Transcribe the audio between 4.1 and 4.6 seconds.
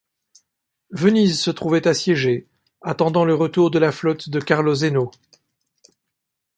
de